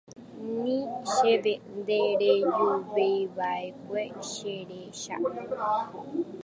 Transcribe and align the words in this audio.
Ni 0.63 0.77
chéve 1.11 1.53
nderejuveiva'ekue 1.79 4.03
cherecha. 4.29 5.15